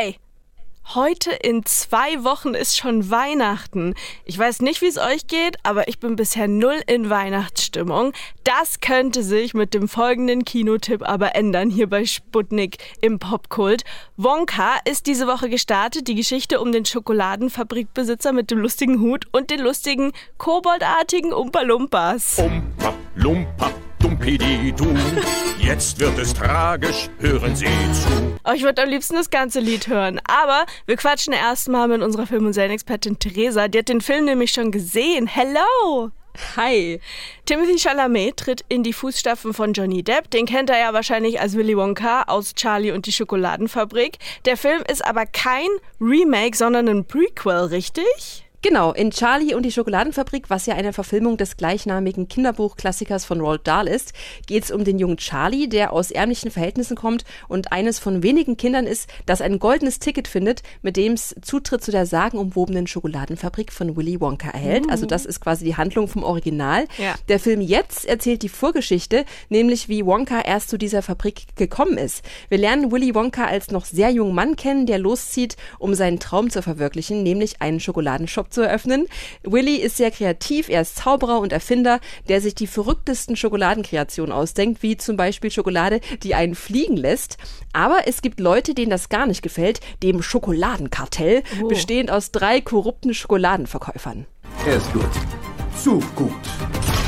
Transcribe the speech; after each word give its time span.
Ey, 0.00 0.16
heute 0.94 1.32
in 1.32 1.64
zwei 1.64 2.22
Wochen 2.22 2.54
ist 2.54 2.76
schon 2.76 3.10
Weihnachten. 3.10 3.94
Ich 4.24 4.38
weiß 4.38 4.60
nicht, 4.60 4.80
wie 4.80 4.86
es 4.86 4.96
euch 4.96 5.26
geht, 5.26 5.56
aber 5.64 5.88
ich 5.88 5.98
bin 5.98 6.14
bisher 6.14 6.46
null 6.46 6.80
in 6.86 7.10
Weihnachtsstimmung. 7.10 8.12
Das 8.44 8.78
könnte 8.78 9.24
sich 9.24 9.54
mit 9.54 9.74
dem 9.74 9.88
folgenden 9.88 10.44
Kinotipp 10.44 11.02
aber 11.02 11.34
ändern 11.34 11.68
hier 11.68 11.88
bei 11.88 12.04
Sputnik 12.04 12.76
im 13.00 13.18
Popkult. 13.18 13.82
Wonka 14.16 14.76
ist 14.84 15.08
diese 15.08 15.26
Woche 15.26 15.48
gestartet, 15.48 16.06
die 16.06 16.14
Geschichte 16.14 16.60
um 16.60 16.70
den 16.70 16.84
Schokoladenfabrikbesitzer 16.84 18.32
mit 18.32 18.52
dem 18.52 18.58
lustigen 18.58 19.00
Hut 19.00 19.24
und 19.32 19.50
den 19.50 19.58
lustigen 19.58 20.12
koboldartigen 20.36 21.32
Umpa 21.32 21.62
Lumpas. 21.62 22.38
Umpa 22.38 22.94
Lumpa 23.16 23.67
Dumpididu. 23.98 24.94
Jetzt 25.58 25.98
wird 25.98 26.18
es 26.18 26.32
tragisch, 26.32 27.08
hören 27.18 27.54
Sie 27.56 27.66
zu. 27.66 28.38
Oh, 28.44 28.52
ich 28.54 28.62
würde 28.62 28.82
am 28.82 28.88
liebsten 28.88 29.16
das 29.16 29.30
ganze 29.30 29.60
Lied 29.60 29.88
hören. 29.88 30.20
Aber 30.26 30.66
wir 30.86 30.96
quatschen 30.96 31.32
erstmal 31.32 31.88
mit 31.88 32.02
unserer 32.02 32.26
Film- 32.26 32.46
und 32.46 32.52
Serienexpertin 32.52 33.18
Theresa. 33.18 33.68
Die 33.68 33.78
hat 33.78 33.88
den 33.88 34.00
Film 34.00 34.26
nämlich 34.26 34.52
schon 34.52 34.70
gesehen. 34.70 35.26
Hello! 35.26 36.10
Hi. 36.56 37.00
Timothy 37.46 37.76
Chalamet 37.78 38.36
tritt 38.36 38.64
in 38.68 38.82
die 38.82 38.92
Fußstapfen 38.92 39.52
von 39.52 39.72
Johnny 39.72 40.02
Depp. 40.02 40.30
Den 40.30 40.46
kennt 40.46 40.70
er 40.70 40.78
ja 40.78 40.92
wahrscheinlich 40.92 41.40
als 41.40 41.56
Willy 41.56 41.76
Wonka 41.76 42.22
aus 42.22 42.54
Charlie 42.54 42.92
und 42.92 43.06
die 43.06 43.12
Schokoladenfabrik. 43.12 44.18
Der 44.44 44.56
Film 44.56 44.82
ist 44.88 45.04
aber 45.04 45.26
kein 45.26 45.68
Remake, 46.00 46.56
sondern 46.56 46.88
ein 46.88 47.04
Prequel, 47.04 47.66
richtig? 47.66 48.47
Genau, 48.60 48.92
in 48.92 49.12
Charlie 49.12 49.54
und 49.54 49.62
die 49.62 49.70
Schokoladenfabrik, 49.70 50.50
was 50.50 50.66
ja 50.66 50.74
eine 50.74 50.92
Verfilmung 50.92 51.36
des 51.36 51.56
gleichnamigen 51.56 52.26
Kinderbuchklassikers 52.26 53.24
von 53.24 53.40
Roald 53.40 53.64
Dahl 53.68 53.86
ist, 53.86 54.12
geht 54.48 54.64
es 54.64 54.72
um 54.72 54.82
den 54.82 54.98
jungen 54.98 55.16
Charlie, 55.16 55.68
der 55.68 55.92
aus 55.92 56.10
ärmlichen 56.10 56.50
Verhältnissen 56.50 56.96
kommt 56.96 57.24
und 57.46 57.70
eines 57.70 58.00
von 58.00 58.24
wenigen 58.24 58.56
Kindern 58.56 58.84
ist, 58.84 59.08
das 59.26 59.42
ein 59.42 59.60
goldenes 59.60 60.00
Ticket 60.00 60.26
findet, 60.26 60.64
mit 60.82 60.96
dem 60.96 61.12
es 61.12 61.36
Zutritt 61.40 61.84
zu 61.84 61.92
der 61.92 62.04
sagenumwobenen 62.04 62.88
Schokoladenfabrik 62.88 63.72
von 63.72 63.96
Willy 63.96 64.20
Wonka 64.20 64.50
erhält. 64.50 64.86
Uh. 64.86 64.90
Also 64.90 65.06
das 65.06 65.24
ist 65.24 65.40
quasi 65.40 65.64
die 65.64 65.76
Handlung 65.76 66.08
vom 66.08 66.24
Original. 66.24 66.88
Ja. 66.98 67.14
Der 67.28 67.38
Film 67.38 67.60
jetzt 67.60 68.06
erzählt 68.06 68.42
die 68.42 68.48
Vorgeschichte, 68.48 69.24
nämlich 69.50 69.88
wie 69.88 70.04
Wonka 70.04 70.40
erst 70.40 70.68
zu 70.68 70.78
dieser 70.78 71.02
Fabrik 71.02 71.54
gekommen 71.54 71.96
ist. 71.96 72.24
Wir 72.48 72.58
lernen 72.58 72.90
Willy 72.90 73.14
Wonka 73.14 73.44
als 73.44 73.70
noch 73.70 73.84
sehr 73.84 74.10
jungen 74.10 74.34
Mann 74.34 74.56
kennen, 74.56 74.86
der 74.86 74.98
loszieht, 74.98 75.56
um 75.78 75.94
seinen 75.94 76.18
Traum 76.18 76.50
zu 76.50 76.60
verwirklichen, 76.60 77.22
nämlich 77.22 77.62
einen 77.62 77.78
Schokoladenshop 77.78 78.47
zu 78.50 78.62
eröffnen. 78.62 79.06
Willy 79.42 79.76
ist 79.76 79.96
sehr 79.96 80.10
kreativ, 80.10 80.68
er 80.68 80.82
ist 80.82 80.96
Zauberer 80.96 81.40
und 81.40 81.52
Erfinder, 81.52 82.00
der 82.28 82.40
sich 82.40 82.54
die 82.54 82.66
verrücktesten 82.66 83.36
Schokoladenkreationen 83.36 84.32
ausdenkt, 84.32 84.82
wie 84.82 84.96
zum 84.96 85.16
Beispiel 85.16 85.50
Schokolade, 85.50 86.00
die 86.22 86.34
einen 86.34 86.54
fliegen 86.54 86.96
lässt. 86.96 87.36
Aber 87.72 88.06
es 88.06 88.22
gibt 88.22 88.40
Leute, 88.40 88.74
denen 88.74 88.90
das 88.90 89.08
gar 89.08 89.26
nicht 89.26 89.42
gefällt, 89.42 89.80
dem 90.02 90.22
Schokoladenkartell, 90.22 91.42
oh. 91.62 91.68
bestehend 91.68 92.10
aus 92.10 92.30
drei 92.30 92.60
korrupten 92.60 93.14
Schokoladenverkäufern. 93.14 94.26
Er 94.66 94.76
ist 94.76 94.92
gut. 94.92 95.04
Zu 95.82 96.00
gut. 96.14 96.32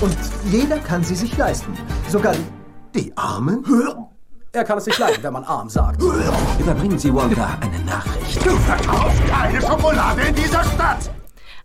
Und 0.00 0.16
jeder 0.50 0.78
kann 0.78 1.04
sie 1.04 1.14
sich 1.14 1.36
leisten. 1.36 1.76
Sogar 2.08 2.34
die 2.94 3.12
Armen. 3.16 3.64
Er 4.52 4.64
kann 4.64 4.78
es 4.78 4.86
nicht 4.86 4.98
leiden, 4.98 5.22
wenn 5.22 5.32
man 5.32 5.44
arm 5.44 5.68
sagt. 5.68 6.00
Überbringen 6.60 6.98
Sie 6.98 7.12
Wonka 7.12 7.58
eine 7.60 7.84
Nachricht. 7.84 8.44
Du 8.46 8.50
verkaufst 8.50 9.26
keine 9.26 9.60
Schokolade 9.60 10.22
in 10.22 10.34
dieser 10.34 10.62
Stadt! 10.62 11.10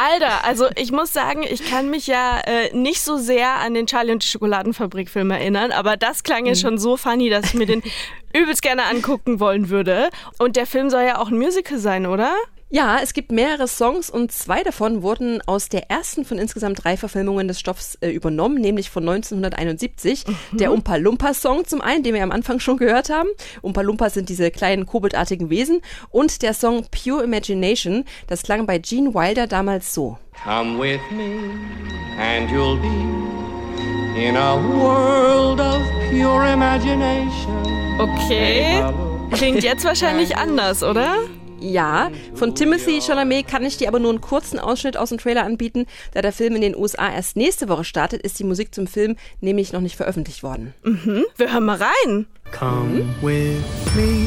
Alter, 0.00 0.44
also 0.44 0.66
ich 0.76 0.92
muss 0.92 1.12
sagen, 1.12 1.42
ich 1.42 1.68
kann 1.68 1.90
mich 1.90 2.06
ja 2.06 2.40
äh, 2.46 2.74
nicht 2.74 3.02
so 3.02 3.18
sehr 3.18 3.56
an 3.56 3.74
den 3.74 3.86
Charlie 3.86 4.12
und 4.12 4.22
die 4.22 4.28
Schokoladenfabrik-Film 4.28 5.30
erinnern, 5.30 5.72
aber 5.72 5.98
das 5.98 6.22
klang 6.22 6.46
ja 6.46 6.52
mhm. 6.52 6.56
schon 6.56 6.78
so 6.78 6.96
funny, 6.96 7.28
dass 7.28 7.46
ich 7.46 7.54
mir 7.54 7.66
den 7.66 7.82
übelst 8.32 8.62
gerne 8.62 8.84
angucken 8.84 9.40
wollen 9.40 9.68
würde. 9.68 10.08
Und 10.38 10.56
der 10.56 10.66
Film 10.66 10.88
soll 10.88 11.02
ja 11.02 11.18
auch 11.18 11.28
ein 11.28 11.36
Musical 11.36 11.78
sein, 11.78 12.06
oder? 12.06 12.32
Ja, 12.72 13.00
es 13.02 13.14
gibt 13.14 13.32
mehrere 13.32 13.66
Songs 13.66 14.10
und 14.10 14.30
zwei 14.30 14.62
davon 14.62 15.02
wurden 15.02 15.42
aus 15.44 15.68
der 15.68 15.90
ersten 15.90 16.24
von 16.24 16.38
insgesamt 16.38 16.84
drei 16.84 16.96
Verfilmungen 16.96 17.48
des 17.48 17.58
Stoffs 17.58 17.96
äh, 17.96 18.10
übernommen, 18.10 18.60
nämlich 18.60 18.90
von 18.90 19.02
1971. 19.02 20.24
Mhm. 20.24 20.56
Der 20.56 20.72
Umpa 20.72 20.94
Lumpa 20.94 21.34
Song 21.34 21.64
zum 21.64 21.80
einen, 21.80 22.04
den 22.04 22.14
wir 22.14 22.22
am 22.22 22.30
Anfang 22.30 22.60
schon 22.60 22.76
gehört 22.76 23.10
haben. 23.10 23.28
Umpa 23.60 23.80
Lumpa 23.80 24.08
sind 24.08 24.28
diese 24.28 24.52
kleinen 24.52 24.86
koboldartigen 24.86 25.50
Wesen. 25.50 25.80
Und 26.10 26.42
der 26.42 26.54
Song 26.54 26.86
Pure 26.92 27.24
Imagination, 27.24 28.04
das 28.28 28.44
klang 28.44 28.66
bei 28.66 28.78
Gene 28.78 29.14
Wilder 29.14 29.48
damals 29.48 29.92
so. 29.92 30.16
Come 30.44 30.78
with 30.78 31.00
me 31.10 31.50
and 32.20 32.48
you'll 32.52 32.80
be 32.80 32.86
in 34.16 34.36
a 34.36 34.56
world 34.56 35.58
of 35.58 35.82
pure 36.08 36.52
imagination. 36.52 37.98
Okay. 37.98 38.84
Klingt 39.32 39.64
jetzt 39.64 39.84
wahrscheinlich 39.84 40.36
anders, 40.36 40.84
oder? 40.84 41.16
Ja, 41.60 42.10
von 42.34 42.54
Timothy 42.54 43.00
Chalamet 43.00 43.46
kann 43.46 43.64
ich 43.64 43.76
dir 43.76 43.88
aber 43.88 43.98
nur 43.98 44.10
einen 44.10 44.20
kurzen 44.20 44.58
Ausschnitt 44.58 44.96
aus 44.96 45.10
dem 45.10 45.18
Trailer 45.18 45.44
anbieten. 45.44 45.86
Da 46.14 46.22
der 46.22 46.32
Film 46.32 46.56
in 46.56 46.62
den 46.62 46.74
USA 46.74 47.12
erst 47.12 47.36
nächste 47.36 47.68
Woche 47.68 47.84
startet, 47.84 48.22
ist 48.22 48.38
die 48.38 48.44
Musik 48.44 48.74
zum 48.74 48.86
Film 48.86 49.16
nämlich 49.40 49.72
noch 49.72 49.80
nicht 49.80 49.96
veröffentlicht 49.96 50.42
worden. 50.42 50.74
Mhm, 50.82 51.24
wir 51.36 51.52
hören 51.52 51.64
mal 51.64 51.76
rein. 51.76 52.26
Come 52.50 53.04
with 53.20 53.62
me 53.94 54.26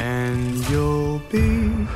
and 0.00 0.56
you'll 0.70 1.20
be 1.30 1.86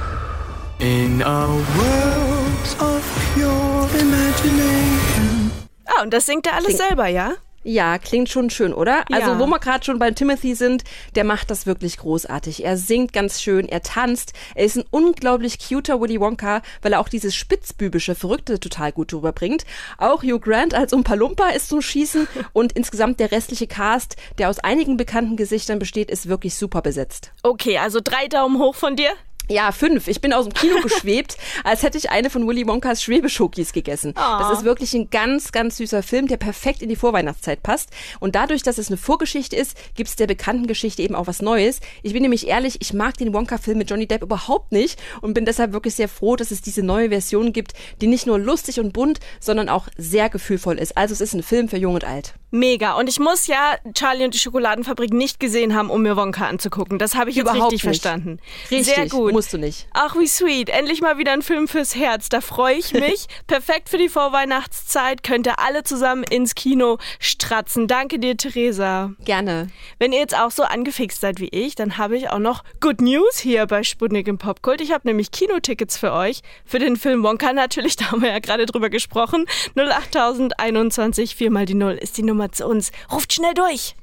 in 0.79 1.23
a 1.23 1.49
world 1.49 2.81
of 2.81 3.03
pure 3.35 3.89
imagination. 3.99 5.51
Ah, 5.87 6.03
und 6.03 6.13
das 6.13 6.27
singt 6.27 6.47
er 6.47 6.55
alles 6.55 6.67
Klingt 6.75 6.83
selber, 6.89 7.07
ja? 7.07 7.35
Ja, 7.69 7.99
klingt 7.99 8.29
schon 8.29 8.49
schön, 8.49 8.73
oder? 8.73 8.99
Also, 9.11 9.27
ja. 9.27 9.33
Also, 9.33 9.39
wo 9.41 9.47
wir 9.49 9.59
gerade 9.59 9.85
schon 9.85 9.99
bei 9.99 10.13
Timothy 10.13 10.55
sind, 10.55 10.85
der 11.17 11.25
macht 11.25 11.51
das 11.51 11.67
wirklich 11.67 11.97
großartig. 11.97 12.65
Er 12.65 12.77
singt 12.77 13.13
ganz 13.13 13.43
schön, 13.43 13.69
er 13.69 13.83
tanzt, 13.83 14.35
er 14.55 14.67
ist 14.67 14.77
ein 14.77 14.85
unglaublich 14.91 15.59
cuter 15.59 16.01
Willy 16.01 16.21
Wonka, 16.21 16.63
weil 16.83 16.93
er 16.93 17.01
auch 17.01 17.09
dieses 17.09 17.35
spitzbübische, 17.35 18.15
verrückte 18.15 18.61
total 18.61 18.93
gut 18.93 19.13
rüberbringt. 19.13 19.65
Auch 19.99 20.23
Hugh 20.23 20.39
Grant 20.39 20.75
als 20.75 20.93
Umpa 20.93 21.15
Lumpa 21.15 21.49
ist 21.49 21.69
zum 21.69 21.83
Schießen 21.83 22.29
und 22.53 22.71
insgesamt 22.71 23.19
der 23.19 23.33
restliche 23.33 23.67
Cast, 23.67 24.15
der 24.39 24.49
aus 24.49 24.61
einigen 24.61 24.97
bekannten 24.97 25.37
Gesichtern 25.37 25.81
besteht, 25.81 26.09
ist 26.09 26.29
wirklich 26.29 26.55
super 26.55 26.83
besetzt. 26.83 27.33
Okay, 27.43 27.79
also 27.79 27.99
drei 28.03 28.29
Daumen 28.29 28.61
hoch 28.61 28.77
von 28.77 28.95
dir. 28.95 29.11
Ja, 29.49 29.71
fünf. 29.71 30.09
Ich 30.09 30.21
bin 30.21 30.33
aus 30.33 30.45
dem 30.45 30.55
Kino 30.55 30.81
geschwebt, 30.83 31.37
als 31.65 31.85
hätte 31.85 31.97
ich 31.97 32.11
eine 32.11 32.31
von 32.31 32.49
Willy 32.49 32.67
Wonkas 32.67 33.03
Schwebeschokis 33.03 33.73
gegessen. 33.73 34.13
Oh. 34.17 34.39
Das 34.41 34.59
ist 34.59 34.65
wirklich 34.65 34.93
ein 34.95 35.09
ganz, 35.11 35.53
ganz 35.53 35.77
süßer 35.77 36.03
Film, 36.03 36.27
der 36.27 36.37
perfekt 36.37 36.83
in 36.83 36.89
die 36.89 36.97
Vorweihnachtszeit 36.97 37.63
passt. 37.63 37.91
Und 38.19 38.35
dadurch, 38.35 38.63
dass 38.65 38.79
es 38.79 38.89
eine 38.89 38.97
Vorgeschichte 38.97 39.55
ist, 39.55 39.77
gibt 39.95 40.09
es 40.09 40.17
der 40.17 40.27
bekannten 40.27 40.67
Geschichte 40.67 41.03
eben 41.03 41.15
auch 41.15 41.29
was 41.29 41.43
Neues. 41.43 41.81
Ich 42.03 42.13
bin 42.13 42.23
nämlich 42.23 42.49
ehrlich, 42.49 42.79
ich 42.81 42.93
mag 42.93 43.17
den 43.19 43.33
Wonka-Film 43.33 43.79
mit 43.79 43.89
Johnny 43.89 44.09
Depp 44.09 44.23
überhaupt 44.23 44.73
nicht 44.73 45.01
und 45.21 45.35
bin 45.35 45.45
deshalb 45.45 45.73
wirklich 45.73 45.95
sehr 45.95 46.09
froh, 46.09 46.35
dass 46.35 46.51
es 46.51 46.61
diese 46.61 46.83
neue 46.83 47.11
Version 47.11 47.53
gibt, 47.53 47.75
die 48.01 48.09
nicht 48.09 48.27
nur 48.27 48.41
lustig 48.41 48.81
und 48.81 48.93
bunt, 48.93 49.21
sondern 49.39 49.69
auch 49.69 49.87
sehr 49.97 50.29
gefühlvoll 50.29 50.79
ist. 50.79 50.97
Also 50.97 51.13
es 51.13 51.21
ist 51.21 51.35
ein 51.35 51.45
Film 51.45 51.69
für 51.69 51.79
Jung 51.79 51.95
und 51.95 52.05
Alt. 52.05 52.35
Mega. 52.51 52.93
Und 52.95 53.09
ich 53.09 53.19
muss 53.19 53.47
ja 53.49 53.77
Charlie 53.95 54.25
und 54.25 54.33
die 54.33 54.39
Schokoladenfabrik 54.39 55.13
nicht 55.13 55.41
gesehen 55.41 55.75
haben, 55.75 55.91
um 55.91 56.03
mir 56.03 56.17
Wonka 56.17 56.47
anzugucken. 56.47 56.99
Das 56.99 57.15
habe 57.17 57.29
ich 57.31 57.37
jetzt 57.37 57.43
Überhaupt 57.51 57.73
richtig 57.73 57.85
nicht. 57.85 58.03
verstanden. 58.03 58.39
Richtig, 58.71 58.95
Sehr 58.95 59.09
gut. 59.09 59.33
musst 59.33 59.53
du 59.53 59.59
nicht. 59.59 59.89
Ach, 59.93 60.17
wie 60.17 60.27
sweet. 60.29 60.69
Endlich 60.71 61.01
mal 61.01 61.19
wieder 61.19 61.33
ein 61.33 61.43
Film 61.43 61.67
fürs 61.69 61.95
Herz. 61.97 62.29
Da 62.29 62.41
freue 62.41 62.77
ich 62.77 62.93
mich. 62.95 63.27
Perfekt 63.47 63.89
für 63.89 63.99
die 63.99 64.09
Vorweihnachtszeit. 64.09 65.23
Könnt 65.23 65.47
ihr 65.47 65.59
alle 65.59 65.83
zusammen 65.83 66.23
ins 66.23 66.55
Kino 66.55 66.99
stratzen. 67.19 67.89
Danke 67.89 68.19
dir, 68.19 68.37
Theresa. 68.37 69.11
Gerne. 69.25 69.69
Wenn 69.99 70.13
ihr 70.13 70.21
jetzt 70.21 70.39
auch 70.39 70.51
so 70.53 70.63
angefixt 70.63 71.21
seid 71.21 71.41
wie 71.41 71.49
ich, 71.49 71.75
dann 71.75 71.99
habe 71.99 72.17
ich 72.17 72.31
auch 72.31 72.39
noch 72.39 72.63
Good 72.81 73.01
News 73.01 73.39
hier 73.39 73.67
bei 73.67 73.83
Sputnik 73.83 74.29
im 74.29 74.39
Popkult. 74.39 74.81
Ich 74.81 74.93
habe 74.93 75.07
nämlich 75.09 75.31
Kinotickets 75.31 75.99
für 75.99 76.13
euch. 76.13 76.41
Für 76.65 76.79
den 76.79 76.97
Film 76.97 77.23
Wonka 77.23 77.53
natürlich, 77.53 77.97
da 77.97 78.13
haben 78.13 78.23
wir 78.23 78.31
ja 78.31 78.39
gerade 78.39 78.67
drüber 78.67 78.89
gesprochen. 78.89 79.47
08021 79.77 81.35
4 81.37 81.51
mal 81.51 81.67
die 81.67 81.75
0 81.75 81.95
ist 81.95 82.17
die 82.17 82.23
Nummer 82.23 82.46
zu 82.51 82.67
uns. 82.67 82.91
Ruft 83.13 83.33
schnell 83.33 83.55
durch! 83.55 83.95